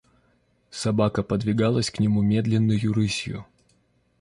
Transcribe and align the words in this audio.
Собака 0.71 1.21
подвигалась 1.21 1.91
к 1.91 1.99
нему 1.99 2.23
медленною 2.23 2.91
рысью. 2.91 3.45